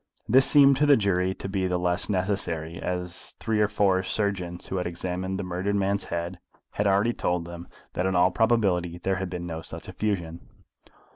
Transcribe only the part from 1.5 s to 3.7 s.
the less necessary, as three or